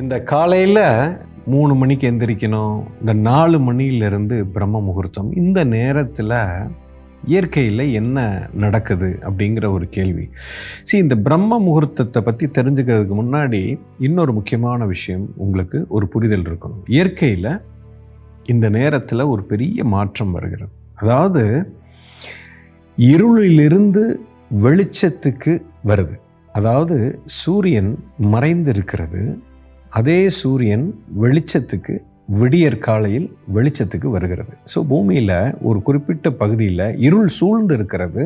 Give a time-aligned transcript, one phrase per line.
[0.00, 0.86] இந்த காலையில்
[1.52, 2.78] மூணு மணிக்கு எந்திரிக்கணும்.
[3.00, 5.28] இந்த நாலு மணியிலிருந்து பிரம்ம முகூர்த்தம்.
[5.42, 6.34] இந்த நேரத்தில்
[7.32, 10.24] இயற்கையில் என்ன நடக்குது அப்படிங்கிற ஒரு கேள்வி.
[10.82, 13.62] சரி இந்த பிரம்ம முகூர்த்தத்தை பற்றி தெரிஞ்சுக்கிறதுக்கு முன்னாடி
[13.98, 16.82] இன்னொரு முக்கியமான விஷயம் உங்களுக்கு ஒரு புரிதல் இருக்கணும்.
[16.96, 17.50] இயற்கையில்
[18.54, 20.74] இந்த நேரத்தில் ஒரு பெரிய மாற்றம் வருகிறது.
[20.94, 21.44] அதாவது
[22.98, 24.04] இருளிலிருந்து
[24.66, 25.52] வெளிச்சத்துக்கு
[25.90, 26.16] வருது.
[26.52, 27.92] அதாவது சூரியன்
[28.34, 29.22] மறைந்து இருக்கிறது
[29.98, 30.86] அதே சூரியன்
[31.22, 31.94] வெளிச்சத்துக்கு
[32.40, 34.54] விடியற் காலையில் வெளிச்சத்துக்கு வருகிறது.
[34.72, 35.36] ஸோ பூமியில்
[35.68, 38.24] ஒரு குறிப்பிட்ட பகுதியில் இருள் சூழ்ந்து இருக்கிறது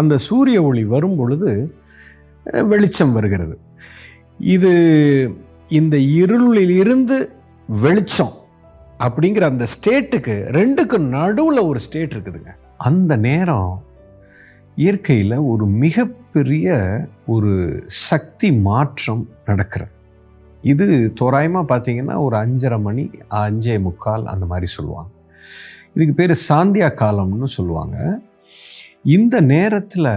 [0.00, 1.50] அந்த சூரிய ஒளி வரும் பொழுது
[2.72, 3.56] வெளிச்சம் வருகிறது.
[4.56, 4.72] இது
[5.78, 7.16] இந்த இருளில் இருந்து
[7.84, 8.34] வெளிச்சம்
[9.06, 12.52] அப்படிங்கிற அந்த ஸ்டேட்டுக்கு ரெண்டுக்கும் நடுவில் ஒரு ஸ்டேட் இருக்குதுங்க.
[12.88, 13.72] அந்த நேரம்
[14.84, 16.68] இயற்கையில் ஒரு மிகப்பெரிய
[17.34, 17.52] ஒரு
[17.86, 19.92] சக்தி மாற்றம் நடக்கிறது.
[20.62, 25.10] இது தோராயமாக பார்த்தீங்கன்னா ஒரு அஞ்சரை மணி அஞ்சே முக்கால் அந்த மாதிரி சொல்லுவாங்க.
[25.94, 28.20] இதுக்கு பேர் சாந்தியா காலம்னு சொல்லுவாங்க.
[29.02, 30.10] இந்த நேரத்தில்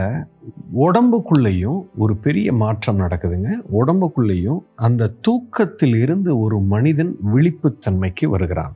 [0.85, 3.49] உடம்புக்குள்ளேயும் ஒரு பெரிய மாற்றம் நடக்குதுங்க.
[3.81, 8.75] உடம்புக்குள்ளேயும் அந்த தூக்கத்தில் இருந்து ஒரு மனிதன் விழிப்புத்தன்மைக்கு வருகிறான்.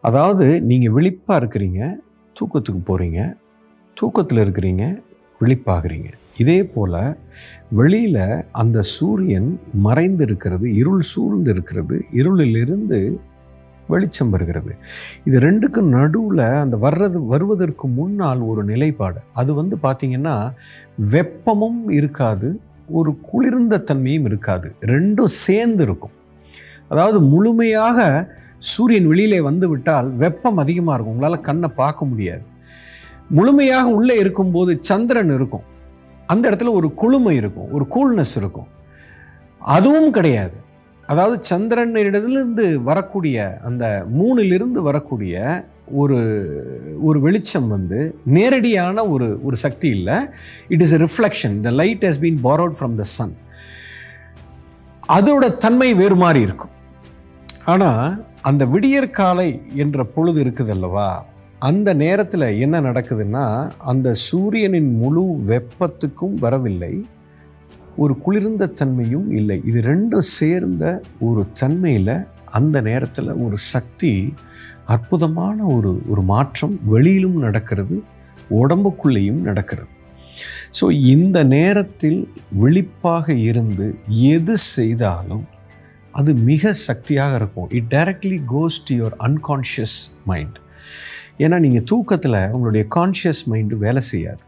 [0.00, 1.96] அதாவது நீங்கள் விழிப்பாக இருக்கிறீங்க
[2.40, 3.36] தூக்கத்துக்கு போகிறீங்க
[3.94, 5.02] தூக்கத்தில் இருக்கிறீங்க
[5.40, 6.10] விழிப்பாகிறீங்க.
[6.42, 7.00] இதே போல்
[7.78, 8.24] வெளியில்
[8.62, 9.48] அந்த சூரியன்
[9.86, 12.98] மறைந்து இருக்கிறது இருள் சூழ்ந்து இருக்கிறது இருளிலிருந்து
[13.92, 14.72] வெளிச்சம் வருகிறது.
[15.24, 19.20] இது ரெண்டுக்கும் நடுவில் அந்த வர்றது வருவதற்கு முன்னால் ஒரு நிலைப்பாடு.
[19.40, 20.36] அது வந்து பார்த்திங்கன்னா
[21.14, 22.48] வெப்பமும் இருக்காது
[22.98, 24.68] ஒரு குளிர்ந்த தன்மையும் இருக்காது.
[24.92, 26.14] ரெண்டும் சேர்ந்து இருக்கும்.
[26.88, 28.00] அதாவது முழுமையாக
[28.72, 31.14] சூரியன் வெளியிலே வந்து விட்டால் வெப்பம் அதிகமாக இருக்கும்.
[31.16, 32.46] உங்களால் கண்ணை பார்க்க முடியாது.
[33.30, 35.66] முழுமையாக உள்ளே இருக்கும்போது சந்திரன் இருக்கும்.
[36.32, 38.68] அந்த இடத்துல ஒரு குளுமை இருக்கும் ஒரு கூல்னஸ் இருக்கும்.
[39.76, 40.56] அதுவும் கிடையாது.
[41.12, 43.36] அதாவது சந்திரனிடத்திலிருந்து வரக்கூடிய
[43.68, 43.84] அந்த
[44.18, 45.34] மூணிலிருந்து வரக்கூடிய
[46.00, 46.18] ஒரு
[47.08, 47.98] ஒரு வெளிச்சம் வந்து
[48.36, 50.16] நேரடியான ஒரு ஒரு சக்தி இல்லை.
[50.74, 53.36] It is a reflection the light has been borrowed from the sun
[55.18, 56.74] அதோட தன்மை வேறு மாதிரி இருக்கும்.
[57.72, 58.02] ஆனால்
[58.50, 59.50] அந்த விடியற்காலை
[59.84, 61.08] என்ற பொழுது இருக்குது அல்லவா
[61.68, 63.44] அந்த நேரத்தில் என்ன நடக்குதுன்னா
[63.90, 66.94] அந்த சூரியனின் முழு வெப்பத்துக்கும் வரவில்லை.
[68.02, 69.56] ஒரு குளிர்ந்த தன்மையும் இல்லை.
[69.68, 70.84] இது ரெண்டும் சேர்ந்த
[71.28, 72.16] ஒரு தன்மையில்
[72.58, 74.12] அந்த நேரத்தில் ஒரு சக்தி
[74.94, 77.96] அற்புதமான ஒரு ஒரு மாற்றம் வெளியிலும் நடக்கிறது
[78.60, 79.90] உடம்புக்குள்ளேயும் நடக்கிறது.
[80.78, 82.20] ஸோ இந்த நேரத்தில்
[82.62, 83.86] விழிப்பாக இருந்து
[84.36, 85.44] எது செய்தாலும்
[86.18, 87.68] அது மிக சக்தியாக இருக்கும்.
[87.78, 89.98] It directly goes to your unconscious
[90.30, 90.58] mind
[91.44, 94.42] ஏன்னா நீங்கள் தூக்கத்தில் உங்களுடைய கான்ஷியஸ் மைண்டு வேலை செய்யாது.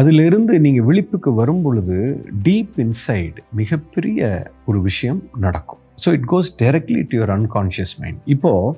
[0.00, 1.98] அதிலிருந்து நீங்கள் விழிப்புக்கு வரும் பொழுது
[2.46, 4.20] டீப் இன்சைடு மிகப்பெரிய
[4.68, 5.82] ஒரு விஷயம் நடக்கும்.
[6.02, 8.76] So it goes directly to your unconscious mind இப்போது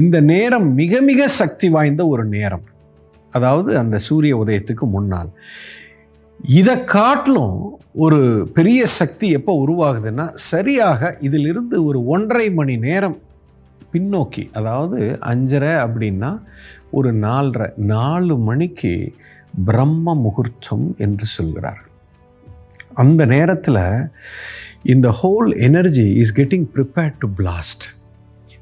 [0.00, 2.64] இந்த நேரம் மிக மிக சக்தி வாய்ந்த ஒரு நேரம்.
[3.32, 5.30] அதாவது அந்த சூரிய உதயத்துக்கு முன்னால்.
[6.60, 7.58] இதை காட்டிலும்
[8.04, 8.20] ஒரு
[8.56, 13.16] பெரிய சக்தி எப்போ உருவாகுதுன்னா சரியாக இதிலிருந்து ஒரு ஒன்றரை மணி நேரம்
[13.92, 16.42] பின்னோக்கி அதாவது அஞ்சரை அப்படின்னா
[16.90, 19.14] ஒரு நாலரை நாலு மணிக்கு
[19.64, 21.80] பிரம்ம முகூர்த்தம் என்று சொல்கிறார்
[22.94, 24.08] அந்த நேரத்தில்
[24.82, 27.84] இந்த whole energy is getting prepared to blast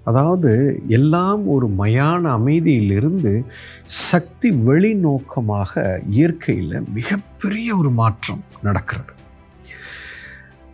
[0.04, 3.44] அதாவது எல்லாம் ஒரு மயான அமைதியிலிருந்து
[3.84, 9.12] சக்தி வெளிநோக்கமாக இயற்கையில் மிகப்பெரிய ஒரு மாற்றம் நடக்கிறது.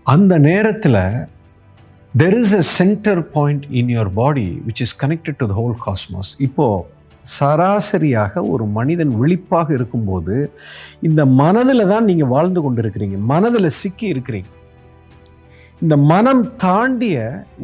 [0.03, 1.27] அந்த நேரத்தில்
[2.21, 6.31] there is a centre point in your body which is connected to the whole cosmos
[6.47, 6.85] இப்போது
[7.39, 10.37] சராசரியாக ஒரு மனிதன் விழிப்பாக இருக்கும்போது
[11.09, 14.51] இந்த மனதில் தான் நீங்கள் வாழ்ந்து கொண்டு இருக்கிறீங்க மனதில் சிக்கி இருக்கிறீங்க.
[15.83, 17.17] இந்த மனம் தாண்டிய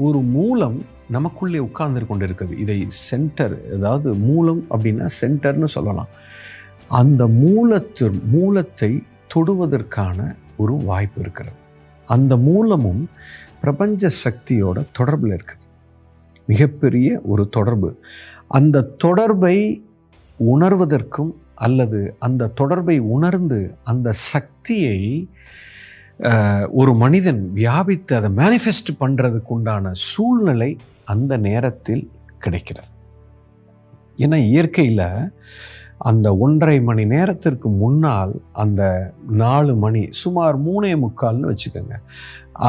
[0.07, 0.77] ஒரு மூலம்
[1.17, 6.11] நமக்குள்ளே உட்கார்ந்து கொண்டு இருக்குது இதை சென்டர் அதாவது மூலம் அப்படின்னா சென்டர்னு சொல்லலாம்.
[7.01, 8.93] அந்த மூலத்து மூலத்தை
[9.35, 10.19] தொடுவதற்கான
[10.57, 11.59] ஒரு வாய்ப்பு இருக்கிறது.
[12.09, 13.03] அந்த மூலமும்
[13.63, 15.65] பிரபஞ்ச சக்தியோட தொடர்பில் இருக்குது.
[16.51, 17.91] மிகப்பெரிய ஒரு தொடர்பு.
[18.59, 19.57] அந்த தொடர்பை
[20.55, 21.33] உணர்வதற்கும்
[21.67, 23.61] அல்லது அந்த தொடர்பை உணர்ந்து
[23.91, 24.99] அந்த சக்தியை
[26.81, 30.71] ஒரு மனிதன் வியாபித்து அதை மேனிஃபெஸ்ட் பண்ணுறதுக்கு உண்டான சூழ்நிலை
[31.13, 32.05] அந்த நேரத்தில்
[32.45, 32.91] கிடைக்கிறது.
[34.25, 35.07] ஏன்னா இயற்கையில்
[36.11, 38.33] அந்த ஒன்றரை மணி நேரத்திற்கு முன்னால்
[38.63, 38.83] அந்த
[39.43, 41.97] நாலு மணி சுமார் மூணே முக்கால்னு வச்சுக்கோங்க.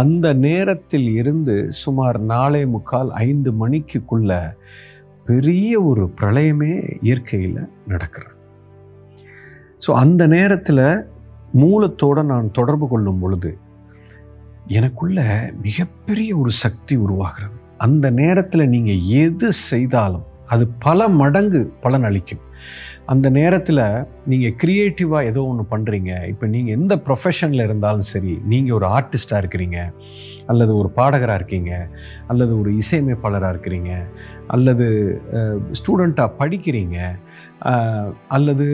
[0.02, 4.32] அந்த நேரத்தில் இருந்து சுமார் நாலே முக்கால் ஐந்து மணிக்குள்ள
[5.26, 8.36] பெரிய ஒரு பிரளயமே இயற்கையில் நடக்கிறது.
[9.86, 10.86] ஸோ அந்த நேரத்தில்
[11.54, 13.52] மூலத்தோடு நான் தொடர்பு கொள்ளும் பொழுது
[14.68, 15.20] எனக்குள்ள
[15.62, 17.58] மிகப்பெரிய ஒரு சக்தி உருவாகிறது.
[17.78, 22.44] அந்த நேரத்தில் நீங்கள் எது செய்தாலும் அது பல மடங்கு பலன் அளிக்கும்.
[23.12, 23.82] அந்த நேரத்தில்
[24.32, 29.80] நீங்கள் க்ரியேட்டிவாக ஏதோ ஒன்று பண்ணுறீங்க இப்போ நீங்கள் எந்த ப்ரொஃபஷனில் இருந்தாலும் சரி நீங்கள் ஒரு ஆர்டிஸ்டாக இருக்கிறீங்க
[30.52, 31.72] அல்லது ஒரு பாடகராக இருக்கீங்க
[32.32, 33.94] அல்லது ஒரு இசையமைப்பாளராக இருக்கிறீங்க
[34.56, 34.86] அல்லது
[35.80, 37.00] ஸ்டூடெண்ட்டாக படிக்கிறீங்க
[38.38, 38.68] அல்லது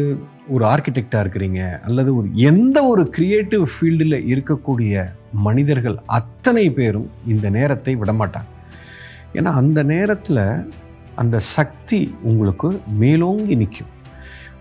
[0.56, 5.04] ஒரு ஆர்கிடெக்டாக இருக்கிறீங்க அல்லது ஒரு எந்த ஒரு க்ரியேட்டிவ் ஃபீல்டில் இருக்கக்கூடிய
[5.48, 8.50] மனிதர்கள் அத்தனை பேரும் இந்த நேரத்தை விடமாட்டாங்க.
[9.38, 10.44] ஏன்னா அந்த நேரத்தில்
[11.22, 12.00] அந்த சக்தி
[12.30, 12.70] உங்களுக்கு
[13.02, 13.94] மேலோங்கி நிற்கும்.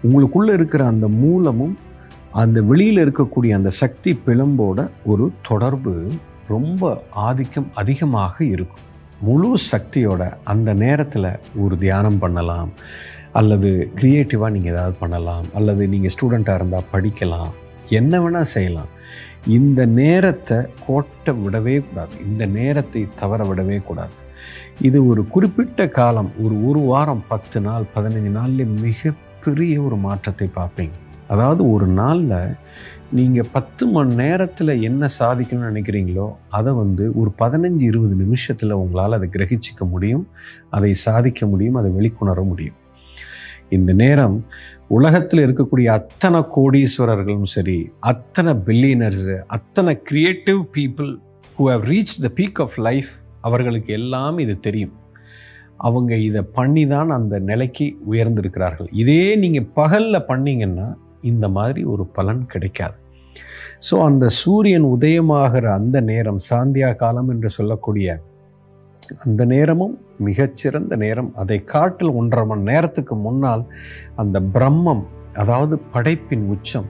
[0.06, 1.74] உங்களுக்குள்ளே இருக்கிற அந்த மூலமும்
[2.42, 5.94] அந்த வெளியில் இருக்கக்கூடிய அந்த சக்தி பிளம்போட ஒரு தொடர்பு
[6.48, 6.90] ரொம்ப
[7.26, 8.84] ஆதிக்கம் அதிகமாக இருக்கும்.
[9.20, 12.70] முழு சக்தியோட அந்த நேரத்தில் ஒரு தியானம் பண்ணலாம்.
[13.32, 15.46] அல்லது க்ரியேட்டிவாக நீங்கள் ஏதாவது பண்ணலாம்.
[15.54, 17.50] அல்லது நீங்கள் ஸ்டூடெண்ட்டாக இருந்தால் படிக்கலாம்.
[17.98, 18.92] என்ன வேணால் செய்யலாம்.
[19.58, 22.14] இந்த நேரத்தை கோட்டை விடவே கூடாது.
[22.30, 24.16] இந்த நேரத்தை தவற விடவே கூடாது.
[24.80, 30.96] இது ஒரு குறிப்பிட்ட காலம் ஒரு ஒரு வாரம் பத்து நாள் பதினஞ்சு நாளில் மிகப்பெரிய ஒரு மாற்றத்தை பார்ப்பீங்க.
[31.28, 32.56] அதாவது ஒரு நாளில்
[33.12, 39.28] நீங்கள் பத்து மணி நேரத்தில் என்ன சாதிக்கணும்னு நினைக்கிறீங்களோ அதை வந்து ஒரு பதினஞ்சு இருபது நிமிஷத்தில் உங்களால் அதை
[39.32, 40.26] கிரகிச்சிக்க முடியும்
[40.70, 42.76] அதை சாதிக்க முடியும் அதை வெளிக்கொணர முடியும்.
[43.68, 44.36] இந்த நேரம்
[44.88, 51.10] உலகத்தில் இருக்கக்கூடிய அத்தனை கோடீஸ்வரர்களும் சரி அத்தனை பில்லியனர்ஸு அத்தனை creative people
[51.58, 54.94] who have reach the peak of life அவர்களுக்கு எல்லாம் இது தெரியும்.
[55.76, 58.88] அவங்க இதை பண்ணி தான் அந்த நிலைக்கு உயர்ந்திருக்கிறார்கள்.
[59.02, 60.88] இதே நீங்கள் பகலில் பண்ணீங்கன்னா
[61.22, 62.96] இந்த மாதிரி ஒரு பலன் கிடைக்காது.
[63.86, 68.18] ஸோ அந்த சூரியன் உதயமாகிற அந்த நேரம் சாந்தியா காலம் என்று சொல்லக்கூடிய
[69.24, 71.30] அந்த நேரமும் மிகச்சிறந்த நேரம்.
[71.42, 73.62] அதை காட்டில் ஒன்றரை மணி நேரத்துக்கு முன்னால்
[74.16, 76.88] அந்த பிரம்மம் அதாவது படைப்பின் உச்சம்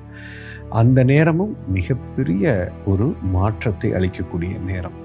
[0.81, 3.07] அந்த நேரமும் மிகப்பெரிய ஒரு
[3.37, 4.97] மாற்றத்தை அளிக்கக்கூடிய நேரம்.